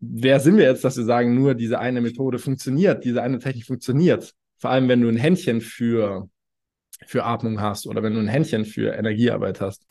[0.00, 3.66] wer sind wir jetzt, dass wir sagen, nur diese eine Methode funktioniert, diese eine Technik
[3.66, 4.34] funktioniert?
[4.56, 6.28] Vor allem, wenn du ein Händchen für,
[7.06, 9.86] für Atmung hast oder wenn du ein Händchen für Energiearbeit hast.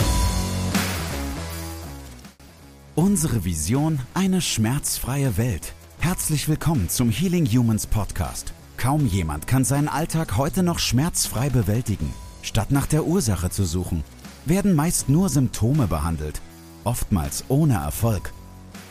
[2.95, 5.73] Unsere Vision, eine schmerzfreie Welt.
[5.99, 8.53] Herzlich willkommen zum Healing Humans Podcast.
[8.77, 12.13] Kaum jemand kann seinen Alltag heute noch schmerzfrei bewältigen.
[12.41, 14.03] Statt nach der Ursache zu suchen,
[14.45, 16.41] werden meist nur Symptome behandelt,
[16.83, 18.31] oftmals ohne Erfolg.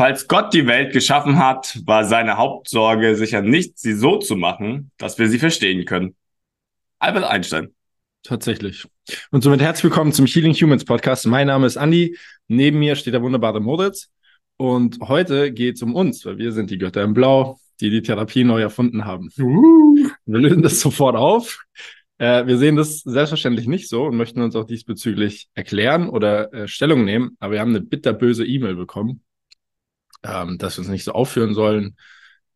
[0.00, 4.92] Falls Gott die Welt geschaffen hat, war seine Hauptsorge sicher nicht, sie so zu machen,
[4.96, 6.14] dass wir sie verstehen können.
[7.00, 7.74] Albert Einstein.
[8.22, 8.86] Tatsächlich.
[9.32, 11.26] Und somit herzlich willkommen zum Healing Humans Podcast.
[11.26, 12.16] Mein Name ist Andy.
[12.46, 14.08] Neben mir steht der wunderbare Moritz.
[14.56, 18.02] Und heute geht es um uns, weil wir sind die Götter im Blau, die die
[18.02, 19.30] Therapie neu erfunden haben.
[19.36, 21.58] Uh, wir lösen das sofort auf.
[22.18, 26.68] Äh, wir sehen das selbstverständlich nicht so und möchten uns auch diesbezüglich erklären oder äh,
[26.68, 27.36] Stellung nehmen.
[27.40, 29.24] Aber wir haben eine bitterböse E-Mail bekommen
[30.22, 31.96] ähm, dass wir uns nicht so aufführen sollen,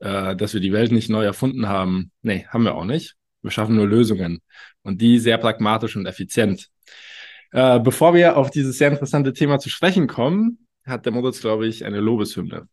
[0.00, 2.10] äh, dass wir die Welt nicht neu erfunden haben.
[2.22, 3.14] Nee, haben wir auch nicht.
[3.42, 4.40] Wir schaffen nur Lösungen
[4.82, 6.68] und die sehr pragmatisch und effizient.
[7.52, 11.66] Äh, bevor wir auf dieses sehr interessante Thema zu sprechen kommen, hat der Moritz, glaube
[11.66, 12.68] ich, eine Lobeshymne.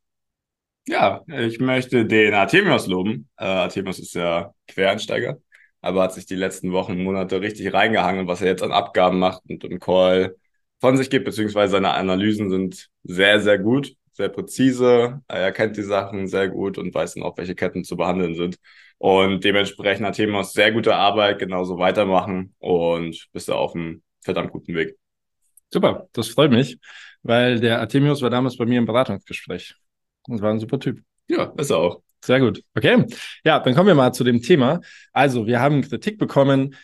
[0.88, 3.30] Ja, ich möchte den Artemius loben.
[3.38, 5.38] Äh, Artemius ist ja Quereinsteiger,
[5.82, 9.44] aber hat sich die letzten Wochen Monate richtig reingehangen, was er jetzt an Abgaben macht
[9.48, 10.36] und im Call
[10.80, 15.82] von sich gibt, beziehungsweise seine Analysen sind sehr, sehr gut sehr präzise, er erkennt die
[15.82, 18.58] Sachen sehr gut und weiß dann auch, welche Ketten zu behandeln sind.
[18.98, 24.52] Und dementsprechend hat Themos sehr gute Arbeit, genauso weitermachen und bist da auf einem verdammt
[24.52, 24.98] guten Weg.
[25.74, 26.80] Super, das freut mich,
[27.24, 29.76] weil der Artemius war damals bei mir im Beratungsgespräch
[30.28, 31.00] und war ein super Typ.
[31.30, 32.02] Ja, ist er auch.
[32.22, 32.62] Sehr gut.
[32.76, 33.06] Okay.
[33.46, 34.82] Ja, dann kommen wir mal zu dem Thema.
[35.14, 36.76] Also, wir haben Kritik bekommen,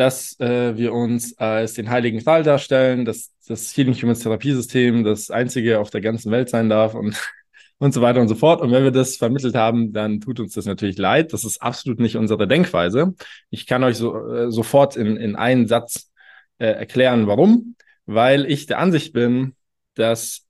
[0.00, 5.30] dass äh, wir uns als den heiligen Gral darstellen, dass das Healing Humans Therapiesystem das
[5.30, 7.20] einzige auf der ganzen Welt sein darf und,
[7.78, 8.62] und so weiter und so fort.
[8.62, 11.34] Und wenn wir das vermittelt haben, dann tut uns das natürlich leid.
[11.34, 13.12] Das ist absolut nicht unsere Denkweise.
[13.50, 16.10] Ich kann euch so, äh, sofort in, in einen Satz
[16.56, 17.76] äh, erklären, warum.
[18.06, 19.54] Weil ich der Ansicht bin,
[19.96, 20.46] dass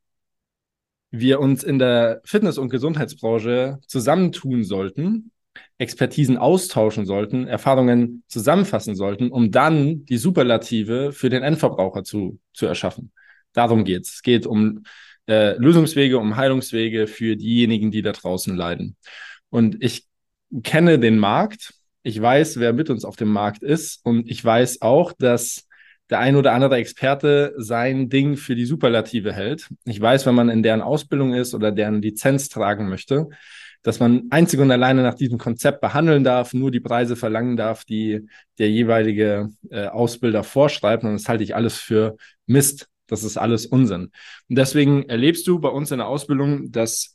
[1.11, 5.33] wir uns in der Fitness- und Gesundheitsbranche zusammentun sollten,
[5.79, 12.67] Expertisen austauschen sollten, Erfahrungen zusammenfassen sollten, um dann die Superlative für den Endverbraucher zu, zu
[12.67, 13.13] erschaffen.
[13.53, 14.15] Darum geht's.
[14.15, 14.85] Es geht um
[15.29, 18.97] äh, Lösungswege, um Heilungswege für diejenigen, die da draußen leiden.
[19.49, 20.07] Und ich
[20.63, 21.75] kenne den Markt.
[22.03, 24.05] Ich weiß, wer mit uns auf dem Markt ist.
[24.05, 25.67] Und ich weiß auch, dass
[26.11, 29.69] der ein oder andere Experte sein Ding für die Superlative hält.
[29.85, 33.29] Ich weiß, wenn man in deren Ausbildung ist oder deren Lizenz tragen möchte,
[33.83, 37.85] dass man einzig und alleine nach diesem Konzept behandeln darf, nur die Preise verlangen darf,
[37.85, 38.27] die
[38.59, 41.05] der jeweilige äh, Ausbilder vorschreibt.
[41.05, 42.89] Und das halte ich alles für Mist.
[43.07, 44.11] Das ist alles Unsinn.
[44.49, 47.13] Und deswegen erlebst du bei uns in der Ausbildung, dass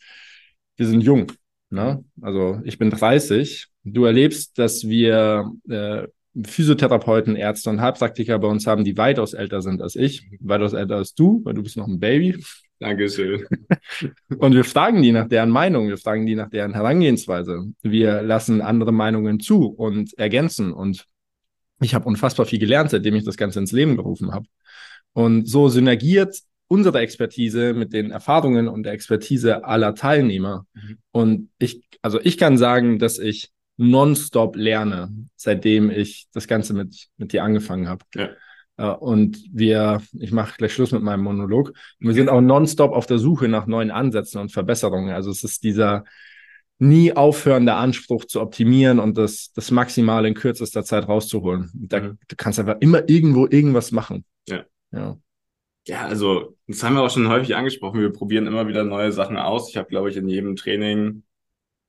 [0.75, 1.31] wir sind jung.
[1.69, 2.03] Ne?
[2.21, 3.67] Also ich bin 30.
[3.83, 6.07] Du erlebst, dass wir äh,
[6.43, 10.97] Physiotherapeuten, Ärzte und Heilpraktiker bei uns haben, die weitaus älter sind als ich, weitaus älter
[10.97, 12.43] als du, weil du bist noch ein Baby.
[12.79, 13.45] Dankeschön.
[14.37, 17.71] Und wir fragen die nach deren Meinung, wir fragen die nach deren Herangehensweise.
[17.81, 20.73] Wir lassen andere Meinungen zu und ergänzen.
[20.73, 21.05] Und
[21.81, 24.47] ich habe unfassbar viel gelernt, seitdem ich das Ganze ins Leben gerufen habe.
[25.13, 26.35] Und so synergiert
[26.67, 30.65] unsere Expertise mit den Erfahrungen und der Expertise aller Teilnehmer.
[30.73, 30.97] Mhm.
[31.11, 37.07] Und ich, also ich kann sagen, dass ich nonstop lerne, seitdem ich das Ganze mit,
[37.17, 38.03] mit dir angefangen habe.
[38.15, 38.29] Ja.
[38.77, 41.73] Äh, und wir, ich mache gleich Schluss mit meinem Monolog.
[41.99, 45.13] Wir sind auch nonstop auf der Suche nach neuen Ansätzen und Verbesserungen.
[45.13, 46.03] Also es ist dieser
[46.77, 51.71] nie aufhörende Anspruch zu optimieren und das, das Maximale in kürzester Zeit rauszuholen.
[51.73, 52.19] Da, mhm.
[52.27, 54.25] Du kannst einfach immer irgendwo irgendwas machen.
[54.47, 54.65] Ja.
[54.91, 55.17] ja.
[55.87, 58.01] Ja, also das haben wir auch schon häufig angesprochen.
[58.01, 59.69] Wir probieren immer wieder neue Sachen aus.
[59.69, 61.23] Ich habe, glaube ich, in jedem Training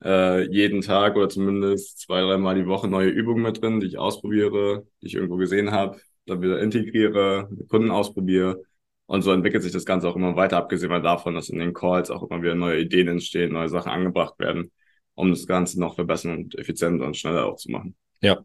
[0.05, 3.99] äh, jeden Tag oder zumindest zwei, dreimal die Woche neue Übungen mit drin, die ich
[3.99, 8.63] ausprobiere, die ich irgendwo gesehen habe, dann wieder integriere, Kunden ausprobiere.
[9.07, 12.11] Und so entwickelt sich das Ganze auch immer weiter, abgesehen davon, dass in den Calls
[12.11, 14.73] auch immer wieder neue Ideen entstehen, neue Sachen angebracht werden,
[15.15, 17.95] um das Ganze noch verbessern und effizienter und schneller auch zu machen.
[18.21, 18.45] Ja.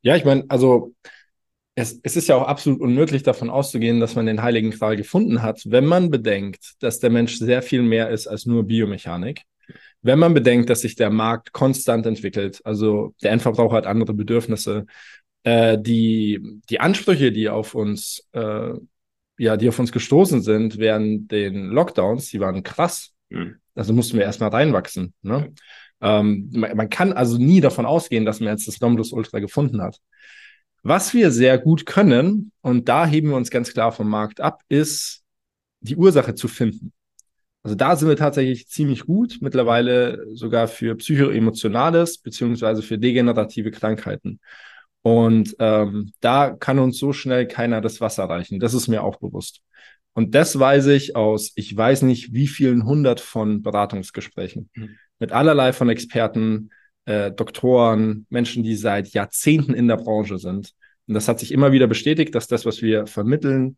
[0.00, 0.94] Ja, ich meine, also
[1.74, 5.42] es, es ist ja auch absolut unmöglich davon auszugehen, dass man den Heiligen Gral gefunden
[5.42, 9.42] hat, wenn man bedenkt, dass der Mensch sehr viel mehr ist als nur Biomechanik.
[10.02, 14.86] Wenn man bedenkt, dass sich der Markt konstant entwickelt, also der Endverbraucher hat andere Bedürfnisse,
[15.44, 18.72] äh, die, die Ansprüche, die auf uns, äh,
[19.38, 23.12] ja, die auf uns gestoßen sind während den Lockdowns, die waren krass.
[23.30, 23.56] Mhm.
[23.74, 25.14] Also mussten wir erstmal reinwachsen.
[25.22, 25.52] Ne?
[26.00, 29.98] Ähm, man, man, kann also nie davon ausgehen, dass man jetzt das Ultra gefunden hat.
[30.82, 34.62] Was wir sehr gut können, und da heben wir uns ganz klar vom Markt ab,
[34.68, 35.22] ist
[35.80, 36.92] die Ursache zu finden.
[37.62, 44.40] Also da sind wir tatsächlich ziemlich gut, mittlerweile sogar für psychoemotionales beziehungsweise für degenerative Krankheiten.
[45.02, 48.60] Und ähm, da kann uns so schnell keiner das Wasser reichen.
[48.60, 49.60] Das ist mir auch bewusst.
[50.14, 54.96] Und das weiß ich aus, ich weiß nicht, wie vielen hundert von Beratungsgesprächen mhm.
[55.18, 56.70] mit allerlei von Experten,
[57.06, 60.72] äh, Doktoren, Menschen, die seit Jahrzehnten in der Branche sind.
[61.08, 63.76] Und das hat sich immer wieder bestätigt, dass das, was wir vermitteln,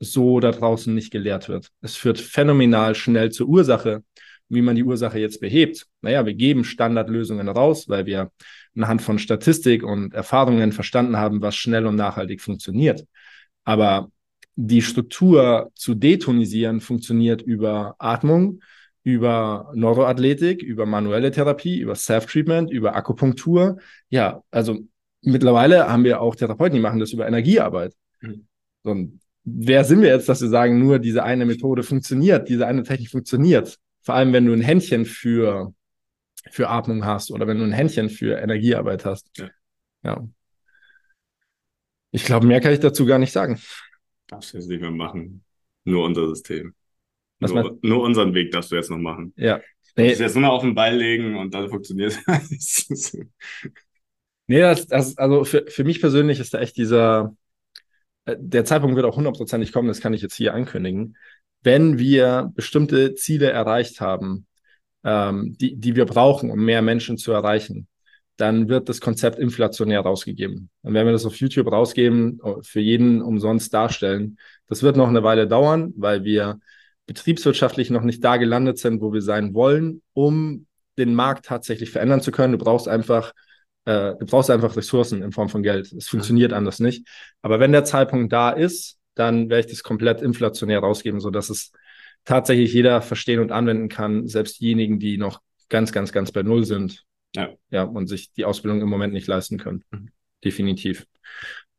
[0.00, 1.68] so da draußen nicht gelehrt wird.
[1.80, 4.02] Es führt phänomenal schnell zur Ursache.
[4.48, 5.86] Wie man die Ursache jetzt behebt.
[6.02, 8.30] Naja, wir geben Standardlösungen raus, weil wir
[8.76, 13.04] anhand von Statistik und Erfahrungen verstanden haben, was schnell und nachhaltig funktioniert.
[13.64, 14.10] Aber
[14.54, 18.60] die Struktur zu detonisieren funktioniert über Atmung,
[19.04, 23.78] über Neuroathletik, über manuelle Therapie, über Self-Treatment, über Akupunktur.
[24.10, 24.80] Ja, also
[25.22, 27.94] mittlerweile haben wir auch Therapeuten, die machen das über Energiearbeit.
[28.20, 28.46] Mhm.
[28.82, 32.82] Und wer sind wir jetzt, dass wir sagen, nur diese eine Methode funktioniert, diese eine
[32.82, 33.78] Technik funktioniert?
[34.02, 35.72] Vor allem, wenn du ein Händchen für,
[36.50, 39.30] für Atmung hast oder wenn du ein Händchen für Energiearbeit hast.
[39.38, 39.50] Ja.
[40.04, 40.28] ja.
[42.10, 43.60] Ich glaube, mehr kann ich dazu gar nicht sagen.
[44.26, 45.44] Darfst du jetzt nicht mehr machen.
[45.84, 46.74] Nur unser System.
[47.40, 49.32] Was nur, nur unseren Weg darfst du jetzt noch machen.
[49.36, 49.60] Ja.
[49.96, 50.14] Nee.
[50.14, 53.16] Du jetzt nur noch auf den Ball legen und dann funktioniert es.
[54.46, 57.36] nee, das, das, also für, für mich persönlich ist da echt dieser,
[58.24, 61.16] äh, der Zeitpunkt wird auch hundertprozentig kommen, das kann ich jetzt hier ankündigen.
[61.62, 64.46] Wenn wir bestimmte Ziele erreicht haben,
[65.04, 67.88] ähm, die, die wir brauchen, um mehr Menschen zu erreichen,
[68.36, 70.70] dann wird das Konzept inflationär rausgegeben.
[70.82, 74.38] Und wenn wir das auf YouTube rausgeben, äh, für jeden umsonst darstellen,
[74.68, 76.58] das wird noch eine Weile dauern, weil wir
[77.06, 80.66] betriebswirtschaftlich noch nicht da gelandet sind, wo wir sein wollen, um
[80.98, 82.52] den Markt tatsächlich verändern zu können.
[82.52, 83.32] Du brauchst einfach,
[83.84, 85.92] äh, du brauchst einfach Ressourcen in Form von Geld.
[85.92, 86.56] Es funktioniert ja.
[86.56, 87.06] anders nicht.
[87.42, 91.50] Aber wenn der Zeitpunkt da ist, dann werde ich das komplett inflationär rausgeben, so dass
[91.50, 91.72] es
[92.24, 96.64] tatsächlich jeder verstehen und anwenden kann, selbst diejenigen, die noch ganz, ganz, ganz bei Null
[96.64, 97.04] sind.
[97.34, 97.50] Ja.
[97.70, 99.84] Ja, und sich die Ausbildung im Moment nicht leisten können.
[99.90, 100.10] Mhm.
[100.44, 101.06] Definitiv.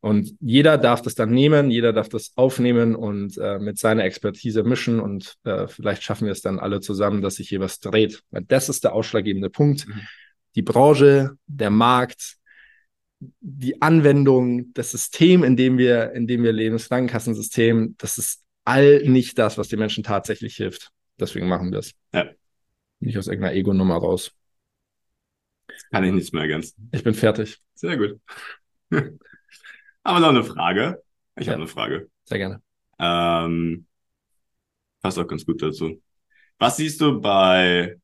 [0.00, 4.62] Und jeder darf das dann nehmen, jeder darf das aufnehmen und äh, mit seiner Expertise
[4.62, 8.22] mischen und äh, vielleicht schaffen wir es dann alle zusammen, dass sich hier was dreht.
[8.30, 9.88] Weil das ist der ausschlaggebende Punkt.
[9.88, 10.00] Mhm.
[10.56, 12.36] Die Branche, der Markt,
[13.40, 18.43] die Anwendung, das System, in dem wir, in dem wir leben, das Krankenkassensystem, das ist
[18.64, 20.90] all nicht das, was den Menschen tatsächlich hilft.
[21.18, 21.94] Deswegen machen wir es.
[22.12, 22.30] Ja.
[23.00, 24.32] Nicht aus irgendeiner Ego-Nummer raus.
[25.90, 26.88] Kann ich nichts mehr ergänzen.
[26.92, 27.58] Ich bin fertig.
[27.74, 28.20] Sehr gut.
[30.02, 31.02] Aber noch eine Frage.
[31.36, 31.52] Ich ja.
[31.52, 32.10] habe eine Frage.
[32.24, 32.62] Sehr gerne.
[32.98, 33.86] Ähm,
[35.02, 36.00] passt auch ganz gut dazu.
[36.58, 37.96] Was siehst du bei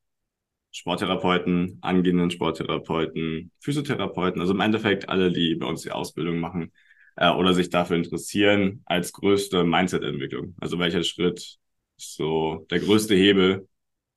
[0.71, 6.71] Sporttherapeuten, angehenden Sporttherapeuten, Physiotherapeuten, also im Endeffekt alle, die bei uns die Ausbildung machen
[7.15, 10.55] äh, oder sich dafür interessieren, als größte Mindset-Entwicklung?
[10.59, 11.57] Also welcher Schritt
[11.97, 13.67] ist so der größte Hebel,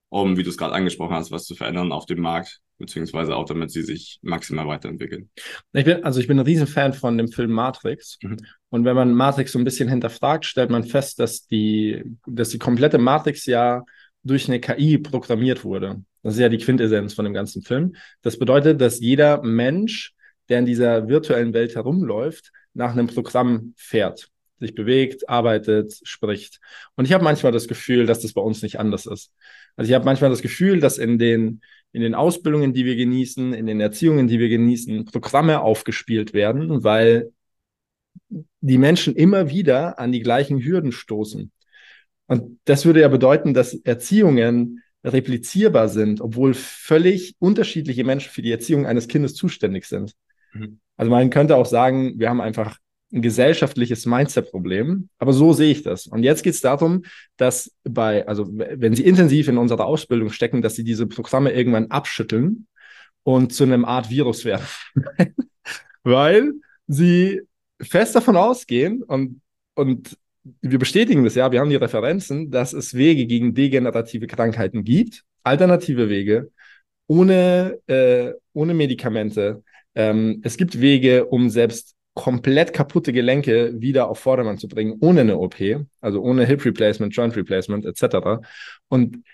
[0.08, 3.46] um, wie du es gerade angesprochen hast, was zu verändern auf dem Markt, beziehungsweise auch
[3.46, 5.30] damit sie sich maximal weiterentwickeln.
[5.72, 8.18] Ich bin, also ich bin ein Riesenfan von dem Film Matrix.
[8.22, 8.36] Mhm.
[8.70, 12.58] Und wenn man Matrix so ein bisschen hinterfragt, stellt man fest, dass die, dass die
[12.58, 13.84] komplette Matrix ja
[14.22, 16.02] durch eine KI programmiert wurde.
[16.22, 17.96] Das ist ja die Quintessenz von dem ganzen Film.
[18.22, 20.14] Das bedeutet, dass jeder Mensch,
[20.48, 26.60] der in dieser virtuellen Welt herumläuft, nach einem Programm fährt, sich bewegt, arbeitet, spricht.
[26.96, 29.32] Und ich habe manchmal das Gefühl, dass das bei uns nicht anders ist.
[29.76, 31.60] Also ich habe manchmal das Gefühl, dass in den
[31.94, 36.82] in den Ausbildungen, die wir genießen, in den Erziehungen, die wir genießen, Programme aufgespielt werden,
[36.82, 37.30] weil
[38.60, 41.52] die Menschen immer wieder an die gleichen Hürden stoßen.
[42.26, 48.50] Und das würde ja bedeuten, dass Erziehungen replizierbar sind, obwohl völlig unterschiedliche Menschen für die
[48.50, 50.14] Erziehung eines Kindes zuständig sind.
[50.54, 50.80] Mhm.
[50.96, 52.78] Also man könnte auch sagen, wir haben einfach
[53.12, 55.08] ein gesellschaftliches Mindset-Problem.
[55.18, 56.06] Aber so sehe ich das.
[56.06, 57.04] Und jetzt geht es darum,
[57.36, 61.90] dass bei, also wenn Sie intensiv in unserer Ausbildung stecken, dass Sie diese Programme irgendwann
[61.90, 62.66] abschütteln
[63.22, 64.66] und zu einem Art Virus werden.
[66.02, 66.52] Weil
[66.86, 67.40] Sie
[67.80, 69.40] fest davon ausgehen und,
[69.74, 70.16] und
[70.60, 75.24] wir bestätigen das ja, wir haben die Referenzen, dass es Wege gegen degenerative Krankheiten gibt,
[75.42, 76.50] alternative Wege,
[77.06, 79.62] ohne, äh, ohne Medikamente.
[79.94, 85.22] Ähm, es gibt Wege, um selbst komplett kaputte Gelenke wieder auf Vordermann zu bringen, ohne
[85.22, 85.56] eine OP,
[86.00, 88.40] also ohne Hip Replacement, Joint Replacement etc.
[88.88, 89.24] Und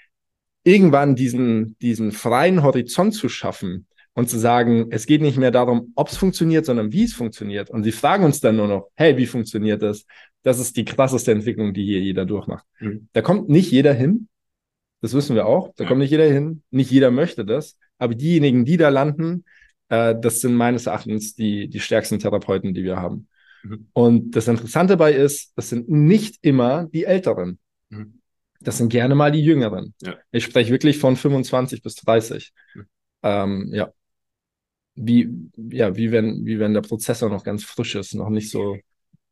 [0.65, 5.93] irgendwann diesen, diesen freien Horizont zu schaffen und zu sagen, es geht nicht mehr darum,
[5.95, 7.71] ob es funktioniert, sondern wie es funktioniert.
[7.71, 10.05] Und sie fragen uns dann nur noch, hey, wie funktioniert das?
[10.43, 12.65] Das ist die krasseste Entwicklung, die hier jeder durchmacht.
[12.81, 13.09] Mhm.
[13.13, 14.29] Da kommt nicht jeder hin.
[15.03, 15.73] Das wissen wir auch.
[15.77, 15.89] Da ja.
[15.89, 16.63] kommt nicht jeder hin.
[16.71, 17.77] Nicht jeder möchte das.
[17.99, 19.45] Aber diejenigen, die da landen,
[19.91, 23.29] äh, das sind meines Erachtens die, die stärksten Therapeuten, die wir haben.
[23.63, 23.89] Mhm.
[23.93, 27.59] Und das Interessante dabei ist, das sind nicht immer die Älteren.
[27.91, 28.21] Mhm.
[28.61, 29.95] Das sind gerne mal die Jüngeren.
[30.01, 30.17] Ja.
[30.31, 32.53] Ich spreche wirklich von 25 bis 30.
[32.75, 32.87] Mhm.
[33.23, 33.93] Ähm, ja.
[34.95, 38.77] Wie, ja, wie wenn, wie wenn der Prozessor noch ganz frisch ist, noch nicht so,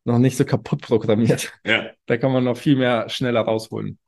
[0.04, 1.52] noch nicht so kaputt programmiert.
[1.64, 1.90] Ja.
[2.06, 3.98] Da kann man noch viel mehr schneller rausholen.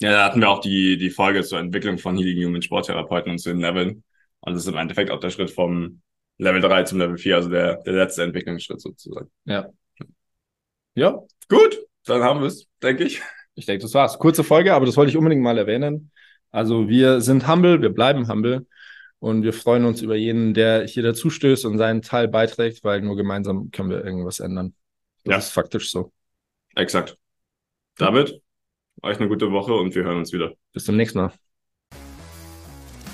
[0.00, 3.38] Ja, da hatten wir auch die, die Folge zur Entwicklung von Healing Human Sporttherapeuten und
[3.38, 4.04] zu den Leveln.
[4.42, 6.02] Und das ist im Endeffekt auch der Schritt vom
[6.38, 9.30] Level 3 zum Level 4, also der, der letzte Entwicklungsschritt sozusagen.
[9.44, 9.68] Ja.
[10.94, 13.22] Ja, gut, dann haben wir es, denke ich.
[13.54, 14.18] Ich denke, das war's.
[14.18, 16.10] Kurze Folge, aber das wollte ich unbedingt mal erwähnen.
[16.50, 18.66] Also wir sind humble, wir bleiben humble
[19.20, 23.00] und wir freuen uns über jeden, der hier dazu stößt und seinen Teil beiträgt, weil
[23.00, 24.74] nur gemeinsam können wir irgendwas ändern.
[25.24, 25.38] Das ja.
[25.38, 26.12] ist faktisch so.
[26.74, 27.16] Exakt.
[27.96, 28.40] David,
[29.02, 30.52] euch eine gute Woche und wir hören uns wieder.
[30.72, 31.32] Bis zum nächsten Mal.